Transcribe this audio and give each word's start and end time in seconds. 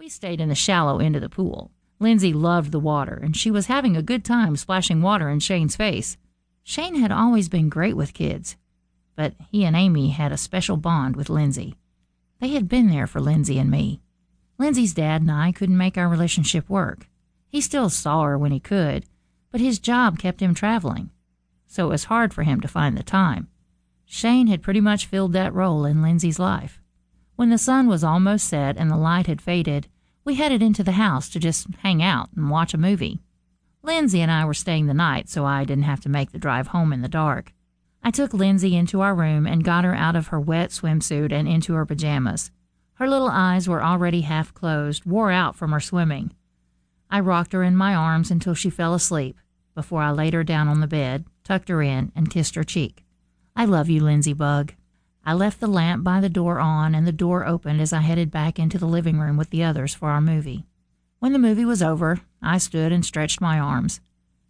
We 0.00 0.08
stayed 0.08 0.40
in 0.40 0.48
the 0.48 0.54
shallow 0.54 0.98
end 0.98 1.14
of 1.14 1.20
the 1.20 1.28
pool. 1.28 1.72
Lindsey 1.98 2.32
loved 2.32 2.72
the 2.72 2.80
water, 2.80 3.20
and 3.22 3.36
she 3.36 3.50
was 3.50 3.66
having 3.66 3.98
a 3.98 4.02
good 4.02 4.24
time 4.24 4.56
splashing 4.56 5.02
water 5.02 5.28
in 5.28 5.40
Shane's 5.40 5.76
face. 5.76 6.16
Shane 6.62 6.94
had 6.94 7.12
always 7.12 7.50
been 7.50 7.68
great 7.68 7.94
with 7.94 8.14
kids, 8.14 8.56
but 9.14 9.34
he 9.50 9.62
and 9.62 9.76
Amy 9.76 10.08
had 10.08 10.32
a 10.32 10.38
special 10.38 10.78
bond 10.78 11.16
with 11.16 11.28
Lindsey. 11.28 11.76
They 12.38 12.48
had 12.48 12.66
been 12.66 12.88
there 12.88 13.06
for 13.06 13.20
Lindsey 13.20 13.58
and 13.58 13.70
me. 13.70 14.00
Lindsey's 14.56 14.94
dad 14.94 15.20
and 15.20 15.30
I 15.30 15.52
couldn't 15.52 15.76
make 15.76 15.98
our 15.98 16.08
relationship 16.08 16.70
work. 16.70 17.06
He 17.46 17.60
still 17.60 17.90
saw 17.90 18.22
her 18.22 18.38
when 18.38 18.52
he 18.52 18.58
could, 18.58 19.04
but 19.52 19.60
his 19.60 19.78
job 19.78 20.18
kept 20.18 20.40
him 20.40 20.54
traveling, 20.54 21.10
so 21.66 21.88
it 21.88 21.90
was 21.90 22.04
hard 22.04 22.32
for 22.32 22.44
him 22.44 22.62
to 22.62 22.68
find 22.68 22.96
the 22.96 23.02
time. 23.02 23.48
Shane 24.06 24.46
had 24.46 24.62
pretty 24.62 24.80
much 24.80 25.04
filled 25.04 25.34
that 25.34 25.52
role 25.52 25.84
in 25.84 26.00
Lindsey's 26.00 26.38
life. 26.38 26.79
When 27.40 27.48
the 27.48 27.56
sun 27.56 27.86
was 27.86 28.04
almost 28.04 28.48
set 28.48 28.76
and 28.76 28.90
the 28.90 28.98
light 28.98 29.26
had 29.26 29.40
faded, 29.40 29.88
we 30.26 30.34
headed 30.34 30.60
into 30.60 30.84
the 30.84 30.92
house 31.00 31.30
to 31.30 31.38
just 31.38 31.68
hang 31.78 32.02
out 32.02 32.28
and 32.36 32.50
watch 32.50 32.74
a 32.74 32.76
movie. 32.76 33.22
Lindsey 33.82 34.20
and 34.20 34.30
I 34.30 34.44
were 34.44 34.52
staying 34.52 34.88
the 34.88 34.92
night, 34.92 35.30
so 35.30 35.46
I 35.46 35.64
didn't 35.64 35.84
have 35.84 36.00
to 36.00 36.10
make 36.10 36.32
the 36.32 36.38
drive 36.38 36.66
home 36.66 36.92
in 36.92 37.00
the 37.00 37.08
dark. 37.08 37.54
I 38.02 38.10
took 38.10 38.34
Lindsey 38.34 38.76
into 38.76 39.00
our 39.00 39.14
room 39.14 39.46
and 39.46 39.64
got 39.64 39.84
her 39.84 39.94
out 39.94 40.16
of 40.16 40.26
her 40.26 40.38
wet 40.38 40.68
swimsuit 40.68 41.32
and 41.32 41.48
into 41.48 41.72
her 41.72 41.86
pajamas. 41.86 42.50
Her 42.96 43.08
little 43.08 43.30
eyes 43.30 43.66
were 43.66 43.82
already 43.82 44.20
half 44.20 44.52
closed, 44.52 45.06
wore 45.06 45.30
out 45.30 45.56
from 45.56 45.72
her 45.72 45.80
swimming. 45.80 46.34
I 47.10 47.20
rocked 47.20 47.54
her 47.54 47.62
in 47.62 47.74
my 47.74 47.94
arms 47.94 48.30
until 48.30 48.52
she 48.52 48.68
fell 48.68 48.92
asleep, 48.92 49.38
before 49.74 50.02
I 50.02 50.10
laid 50.10 50.34
her 50.34 50.44
down 50.44 50.68
on 50.68 50.80
the 50.80 50.86
bed, 50.86 51.24
tucked 51.42 51.70
her 51.70 51.80
in, 51.80 52.12
and 52.14 52.28
kissed 52.28 52.54
her 52.54 52.64
cheek. 52.64 53.02
I 53.56 53.64
love 53.64 53.88
you, 53.88 54.02
Lindsey 54.02 54.34
Bug. 54.34 54.74
I 55.24 55.34
left 55.34 55.60
the 55.60 55.66
lamp 55.66 56.02
by 56.02 56.20
the 56.20 56.28
door 56.28 56.58
on, 56.58 56.94
and 56.94 57.06
the 57.06 57.12
door 57.12 57.46
opened 57.46 57.80
as 57.80 57.92
I 57.92 58.00
headed 58.00 58.30
back 58.30 58.58
into 58.58 58.78
the 58.78 58.86
living 58.86 59.18
room 59.18 59.36
with 59.36 59.50
the 59.50 59.62
others 59.62 59.94
for 59.94 60.10
our 60.10 60.20
movie. 60.20 60.64
When 61.18 61.32
the 61.32 61.38
movie 61.38 61.64
was 61.64 61.82
over, 61.82 62.20
I 62.40 62.58
stood 62.58 62.92
and 62.92 63.04
stretched 63.04 63.40
my 63.40 63.58
arms. 63.58 64.00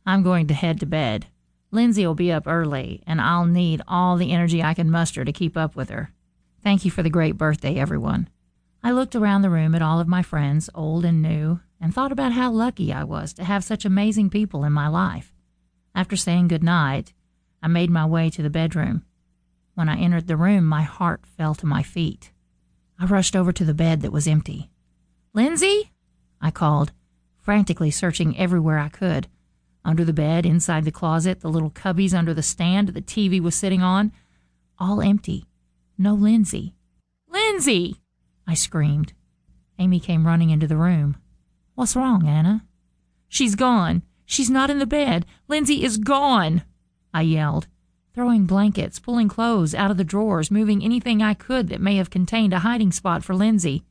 I'm 0.06 0.22
going 0.22 0.46
to 0.46 0.54
head 0.54 0.78
to 0.80 0.86
bed. 0.86 1.26
Lindsey 1.72 2.06
will 2.06 2.14
be 2.14 2.32
up 2.32 2.46
early, 2.46 3.02
and 3.06 3.20
I'll 3.20 3.46
need 3.46 3.82
all 3.88 4.16
the 4.16 4.32
energy 4.32 4.62
I 4.62 4.74
can 4.74 4.90
muster 4.90 5.24
to 5.24 5.32
keep 5.32 5.56
up 5.56 5.74
with 5.74 5.90
her. 5.90 6.12
Thank 6.62 6.84
you 6.84 6.90
for 6.90 7.02
the 7.02 7.10
great 7.10 7.36
birthday, 7.36 7.76
everyone. 7.76 8.28
I 8.82 8.92
looked 8.92 9.16
around 9.16 9.42
the 9.42 9.50
room 9.50 9.74
at 9.74 9.82
all 9.82 10.00
of 10.00 10.08
my 10.08 10.22
friends, 10.22 10.70
old 10.74 11.04
and 11.04 11.20
new, 11.20 11.60
and 11.80 11.94
thought 11.94 12.12
about 12.12 12.32
how 12.32 12.50
lucky 12.50 12.92
I 12.92 13.04
was 13.04 13.32
to 13.34 13.44
have 13.44 13.64
such 13.64 13.84
amazing 13.84 14.30
people 14.30 14.64
in 14.64 14.72
my 14.72 14.88
life. 14.88 15.32
After 15.94 16.16
saying 16.16 16.48
good 16.48 16.62
night, 16.62 17.12
I 17.62 17.68
made 17.68 17.90
my 17.90 18.06
way 18.06 18.30
to 18.30 18.42
the 18.42 18.50
bedroom. 18.50 19.04
When 19.80 19.88
I 19.88 19.96
entered 19.96 20.26
the 20.26 20.36
room, 20.36 20.66
my 20.66 20.82
heart 20.82 21.24
fell 21.24 21.54
to 21.54 21.64
my 21.64 21.82
feet. 21.82 22.32
I 22.98 23.06
rushed 23.06 23.34
over 23.34 23.50
to 23.50 23.64
the 23.64 23.72
bed 23.72 24.02
that 24.02 24.12
was 24.12 24.28
empty. 24.28 24.68
Lindsey? 25.32 25.90
I 26.38 26.50
called, 26.50 26.92
frantically 27.38 27.90
searching 27.90 28.36
everywhere 28.36 28.78
I 28.78 28.90
could. 28.90 29.26
Under 29.82 30.04
the 30.04 30.12
bed, 30.12 30.44
inside 30.44 30.84
the 30.84 30.90
closet, 30.90 31.40
the 31.40 31.48
little 31.48 31.70
cubbies 31.70 32.12
under 32.12 32.34
the 32.34 32.42
stand 32.42 32.88
the 32.88 33.00
TV 33.00 33.40
was 33.40 33.54
sitting 33.54 33.82
on, 33.82 34.12
all 34.78 35.00
empty. 35.00 35.46
No 35.96 36.12
Lindsey. 36.12 36.74
Lindsey! 37.26 38.02
I 38.46 38.52
screamed. 38.52 39.14
Amy 39.78 39.98
came 39.98 40.26
running 40.26 40.50
into 40.50 40.66
the 40.66 40.76
room. 40.76 41.16
What's 41.74 41.96
wrong, 41.96 42.28
Anna? 42.28 42.66
She's 43.28 43.54
gone. 43.54 44.02
She's 44.26 44.50
not 44.50 44.68
in 44.68 44.78
the 44.78 44.84
bed. 44.84 45.24
Lindsey 45.48 45.82
is 45.82 45.96
gone, 45.96 46.64
I 47.14 47.22
yelled, 47.22 47.66
throwing 48.14 48.46
blankets, 48.46 48.98
pulling 48.98 49.28
clothes 49.28 49.74
out 49.74 49.90
of 49.90 49.96
the 49.96 50.04
drawers, 50.04 50.50
moving 50.50 50.82
anything 50.82 51.22
I 51.22 51.34
could 51.34 51.68
that 51.68 51.80
may 51.80 51.96
have 51.96 52.10
contained 52.10 52.52
a 52.52 52.60
hiding 52.60 52.92
spot 52.92 53.22
for 53.22 53.34
Lindsey. 53.34 53.84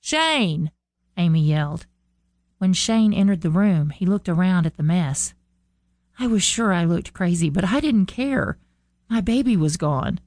Shane! 0.00 0.70
Amy 1.16 1.42
yelled. 1.42 1.86
When 2.58 2.72
Shane 2.72 3.12
entered 3.12 3.40
the 3.40 3.50
room, 3.50 3.90
he 3.90 4.06
looked 4.06 4.28
around 4.28 4.66
at 4.66 4.76
the 4.76 4.82
mess. 4.82 5.34
I 6.18 6.26
was 6.26 6.42
sure 6.42 6.72
I 6.72 6.84
looked 6.84 7.12
crazy, 7.12 7.50
but 7.50 7.64
I 7.64 7.80
didn't 7.80 8.06
care. 8.06 8.58
My 9.10 9.20
baby 9.20 9.56
was 9.56 9.76
gone. 9.76 10.20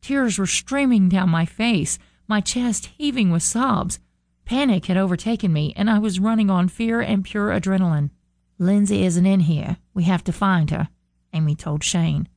Tears 0.00 0.38
were 0.38 0.46
streaming 0.46 1.08
down 1.08 1.28
my 1.28 1.44
face, 1.44 1.98
my 2.28 2.40
chest 2.40 2.86
heaving 2.96 3.30
with 3.30 3.42
sobs. 3.42 3.98
Panic 4.44 4.86
had 4.86 4.96
overtaken 4.96 5.52
me, 5.52 5.72
and 5.76 5.90
I 5.90 5.98
was 5.98 6.20
running 6.20 6.50
on 6.50 6.68
fear 6.68 7.00
and 7.00 7.24
pure 7.24 7.48
adrenaline. 7.48 8.10
Lindsey 8.58 9.04
isn't 9.04 9.26
in 9.26 9.40
here. 9.40 9.76
We 9.94 10.04
have 10.04 10.24
to 10.24 10.32
find 10.32 10.70
her, 10.70 10.88
Amy 11.32 11.54
told 11.54 11.84
Shane. 11.84 12.28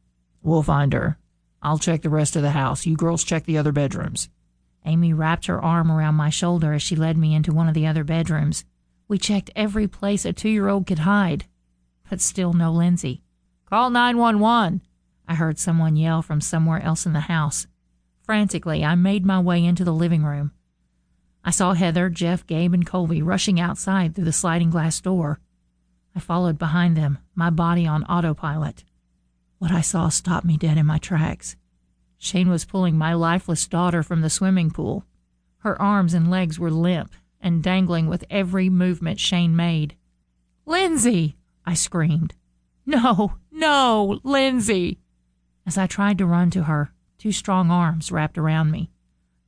We'll 0.45 0.61
find 0.61 0.93
her. 0.93 1.17
I'll 1.63 1.79
check 1.79 2.03
the 2.03 2.09
rest 2.11 2.35
of 2.35 2.43
the 2.43 2.51
house. 2.51 2.85
You 2.85 2.95
girls 2.95 3.23
check 3.23 3.45
the 3.45 3.57
other 3.57 3.71
bedrooms. 3.71 4.29
Amy 4.85 5.11
wrapped 5.11 5.47
her 5.47 5.59
arm 5.59 5.91
around 5.91 6.13
my 6.13 6.29
shoulder 6.29 6.73
as 6.73 6.83
she 6.83 6.95
led 6.95 7.17
me 7.17 7.33
into 7.33 7.51
one 7.51 7.67
of 7.67 7.73
the 7.73 7.87
other 7.87 8.03
bedrooms. 8.03 8.63
We 9.07 9.17
checked 9.17 9.49
every 9.55 9.87
place 9.87 10.23
a 10.23 10.33
two 10.33 10.49
year 10.49 10.69
old 10.69 10.85
could 10.85 10.99
hide, 10.99 11.45
but 12.07 12.21
still 12.21 12.53
no 12.53 12.71
Lindsey. 12.71 13.23
Call 13.67 13.89
911, 13.89 14.81
I 15.27 15.33
heard 15.33 15.57
someone 15.57 15.95
yell 15.95 16.21
from 16.21 16.41
somewhere 16.41 16.79
else 16.79 17.07
in 17.07 17.13
the 17.13 17.21
house. 17.21 17.65
Frantically, 18.21 18.85
I 18.85 18.93
made 18.93 19.25
my 19.25 19.39
way 19.39 19.65
into 19.65 19.83
the 19.83 19.93
living 19.93 20.23
room. 20.23 20.51
I 21.43 21.49
saw 21.49 21.73
Heather, 21.73 22.11
Jeff, 22.11 22.45
Gabe, 22.45 22.75
and 22.75 22.85
Colby 22.85 23.23
rushing 23.23 23.59
outside 23.59 24.13
through 24.13 24.25
the 24.25 24.31
sliding 24.31 24.69
glass 24.69 25.01
door. 25.01 25.39
I 26.15 26.19
followed 26.19 26.59
behind 26.59 26.95
them, 26.95 27.17
my 27.33 27.49
body 27.49 27.87
on 27.87 28.03
autopilot. 28.03 28.83
What 29.65 29.73
I 29.73 29.81
saw 29.81 30.09
stopped 30.09 30.45
me 30.45 30.57
dead 30.57 30.77
in 30.77 30.85
my 30.85 30.99
tracks. 30.99 31.55
Shane 32.19 32.49
was 32.49 32.65
pulling 32.65 32.99
my 32.99 33.15
lifeless 33.15 33.67
daughter 33.67 34.03
from 34.03 34.21
the 34.21 34.29
swimming 34.29 34.69
pool. 34.69 35.07
Her 35.57 35.81
arms 35.81 36.13
and 36.13 36.29
legs 36.29 36.59
were 36.59 36.69
limp 36.69 37.15
and 37.41 37.63
dangling 37.63 38.05
with 38.05 38.25
every 38.29 38.69
movement 38.69 39.19
Shane 39.19 39.55
made. 39.55 39.95
Lindsey! 40.67 41.37
I 41.65 41.73
screamed. 41.73 42.35
No, 42.85 43.37
no, 43.51 44.19
Lindsey! 44.23 44.99
As 45.65 45.79
I 45.79 45.87
tried 45.87 46.19
to 46.19 46.27
run 46.27 46.51
to 46.51 46.65
her, 46.65 46.91
two 47.17 47.31
strong 47.31 47.71
arms 47.71 48.11
wrapped 48.11 48.37
around 48.37 48.69
me. 48.69 48.91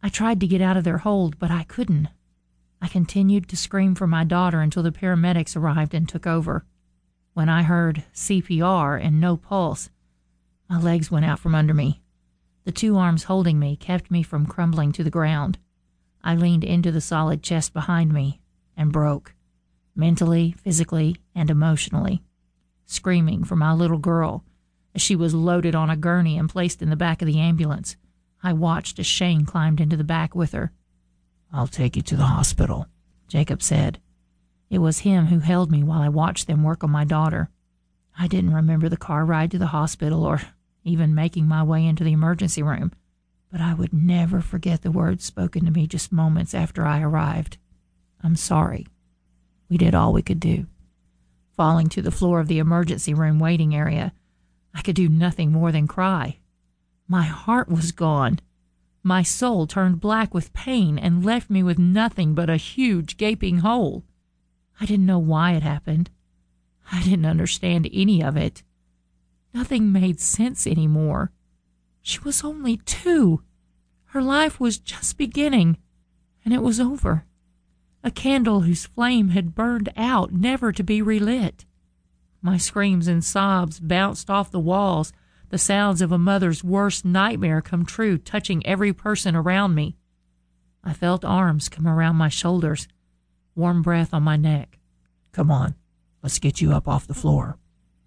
I 0.02 0.10
tried 0.10 0.40
to 0.40 0.48
get 0.48 0.62
out 0.62 0.78
of 0.78 0.84
their 0.84 0.98
hold, 0.98 1.38
but 1.38 1.52
I 1.52 1.62
couldn't. 1.62 2.08
I 2.82 2.88
continued 2.88 3.48
to 3.50 3.56
scream 3.56 3.94
for 3.94 4.08
my 4.08 4.24
daughter 4.24 4.62
until 4.62 4.82
the 4.82 4.92
paramedics 4.92 5.56
arrived 5.56 5.94
and 5.94 6.10
took 6.10 6.26
over. 6.26 6.66
When 7.36 7.50
I 7.50 7.62
heard 7.62 8.04
CPR 8.16 9.00
and 9.00 9.22
no 9.22 9.38
pulse, 9.38 9.92
my 10.70 10.80
legs 10.80 11.10
went 11.10 11.26
out 11.26 11.40
from 11.40 11.56
under 11.56 11.74
me. 11.74 12.02
The 12.66 12.72
two 12.72 12.98
arms 12.98 13.24
holding 13.24 13.60
me 13.60 13.76
kept 13.76 14.12
me 14.12 14.24
from 14.24 14.46
crumbling 14.46 14.92
to 14.94 15.04
the 15.04 15.10
ground. 15.10 15.58
I 16.24 16.36
leaned 16.36 16.64
into 16.64 16.92
the 16.92 17.00
solid 17.00 17.42
chest 17.42 17.74
behind 17.74 18.14
me 18.14 18.42
and 18.76 18.92
broke, 18.92 19.34
mentally, 19.96 20.52
physically, 20.52 21.16
and 21.34 21.50
emotionally, 21.50 22.24
screaming 22.86 23.44
for 23.44 23.56
my 23.56 23.74
little 23.74 23.98
girl 23.98 24.44
as 24.94 25.02
she 25.02 25.16
was 25.16 25.34
loaded 25.34 25.76
on 25.76 25.90
a 25.90 25.96
gurney 25.96 26.38
and 26.38 26.50
placed 26.50 26.82
in 26.82 26.90
the 26.90 26.96
back 26.96 27.22
of 27.22 27.28
the 27.28 27.40
ambulance. 27.40 27.96
I 28.44 28.54
watched 28.54 29.00
as 29.00 29.08
Shane 29.08 29.46
climbed 29.46 29.80
into 29.80 29.96
the 29.96 30.04
back 30.04 30.36
with 30.36 30.52
her. 30.52 30.72
I'll 31.54 31.68
take 31.68 31.96
you 31.96 32.02
to 32.02 32.18
the 32.18 32.24
hospital, 32.24 32.88
Jacob 33.28 33.64
said. 33.64 34.00
It 34.70 34.80
was 34.80 35.00
him 35.00 35.28
who 35.28 35.40
held 35.40 35.72
me 35.72 35.84
while 35.84 36.02
I 36.02 36.10
watched 36.10 36.48
them 36.48 36.64
work 36.64 36.84
on 36.84 36.92
my 36.92 37.06
daughter. 37.06 37.50
I 38.20 38.28
didn't 38.28 38.54
remember 38.54 38.90
the 38.90 38.98
car 38.98 39.24
ride 39.24 39.52
to 39.52 39.58
the 39.58 39.68
hospital 39.68 40.26
or 40.26 40.42
even 40.88 41.16
making 41.16 41.48
my 41.48 41.64
way 41.64 41.86
into 41.86 42.04
the 42.04 42.14
emergency 42.14 42.64
room, 42.64 42.92
but 43.52 43.62
I 43.62 43.74
would 43.74 43.94
never 43.94 44.42
forget 44.42 44.82
the 44.82 44.92
words 44.92 45.24
spoken 45.24 45.66
to 45.66 45.72
me 45.72 45.88
just 45.88 46.12
moments 46.12 46.54
after 46.54 46.86
I 46.86 47.02
arrived. 47.02 47.58
I'm 48.24 48.36
sorry. 48.36 48.88
We 49.70 49.78
did 49.78 49.96
all 49.96 50.14
we 50.14 50.22
could 50.22 50.40
do. 50.40 50.68
Falling 51.56 51.90
to 51.90 52.02
the 52.02 52.12
floor 52.12 52.40
of 52.40 52.48
the 52.48 52.60
emergency 52.60 53.14
room 53.14 53.40
waiting 53.40 53.76
area, 53.76 54.14
I 54.74 54.82
could 54.82 54.96
do 54.96 55.10
nothing 55.10 55.52
more 55.52 55.72
than 55.72 55.88
cry. 55.88 56.38
My 57.08 57.24
heart 57.24 57.70
was 57.70 57.92
gone. 57.92 58.40
My 59.02 59.24
soul 59.24 59.66
turned 59.66 60.02
black 60.02 60.34
with 60.34 60.54
pain 60.54 61.00
and 61.00 61.26
left 61.26 61.50
me 61.50 61.64
with 61.64 61.80
nothing 61.80 62.36
but 62.36 62.50
a 62.50 62.58
huge 62.58 63.18
gaping 63.18 63.60
hole. 63.60 64.04
I 64.80 64.86
didn't 64.86 65.06
know 65.06 65.20
why 65.20 65.54
it 65.54 65.64
happened. 65.64 66.10
I 66.92 67.02
didn't 67.04 67.26
understand 67.26 67.90
any 67.92 68.24
of 68.24 68.38
it. 68.38 68.64
Nothing 69.58 69.92
made 69.92 70.20
sense 70.20 70.68
anymore. 70.68 71.32
She 72.04 72.20
was 72.20 72.44
only 72.44 72.78
two. 72.78 73.42
Her 74.10 74.22
life 74.22 74.60
was 74.60 74.78
just 74.78 75.18
beginning, 75.18 75.78
and 76.46 76.54
it 76.54 76.62
was 76.62 76.80
over. 76.80 77.26
A 78.04 78.12
candle 78.12 78.62
whose 78.62 78.86
flame 78.86 79.30
had 79.30 79.56
burned 79.56 79.92
out, 79.98 80.32
never 80.32 80.72
to 80.72 80.84
be 80.84 81.02
relit. 81.02 81.66
My 82.40 82.58
screams 82.58 83.08
and 83.08 83.26
sobs 83.26 83.80
bounced 83.80 84.30
off 84.30 84.52
the 84.52 84.60
walls, 84.60 85.12
the 85.50 85.58
sounds 85.58 86.04
of 86.04 86.12
a 86.12 86.20
mother's 86.20 86.64
worst 86.64 87.04
nightmare 87.04 87.60
come 87.64 87.84
true, 87.84 88.20
touching 88.20 88.64
every 88.64 88.94
person 88.94 89.36
around 89.36 89.74
me. 89.74 89.98
I 90.84 90.94
felt 90.94 91.26
arms 91.26 91.68
come 91.68 91.88
around 91.88 92.16
my 92.16 92.30
shoulders, 92.30 92.88
warm 93.56 93.82
breath 93.82 94.14
on 94.14 94.22
my 94.22 94.36
neck. 94.38 94.78
Come 95.32 95.50
on, 95.50 95.74
let's 96.22 96.38
get 96.38 96.62
you 96.62 96.74
up 96.74 96.88
off 96.88 97.08
the 97.08 97.16
floor, 97.16 97.58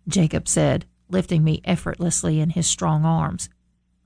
Jacob 0.06 0.46
said, 0.46 0.86
lifting 1.12 1.42
me 1.42 1.60
effortlessly 1.64 2.40
in 2.40 2.50
his 2.50 2.66
strong 2.66 3.04
arms. 3.04 3.48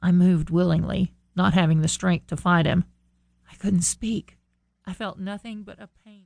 I 0.01 0.13
moved 0.13 0.51
willingly, 0.51 1.13
not 1.35 1.55
having 1.55 1.81
the 1.81 1.89
strength 1.89 2.29
to 2.29 2.37
fight 2.37 2.67
him. 2.67 2.85
I 3.51 3.55
couldn't 3.57 3.83
speak. 3.83 4.39
I 4.87 4.93
felt 4.93 5.19
nothing 5.19 5.63
but 5.63 5.81
a 5.81 5.89
pain. 6.05 6.23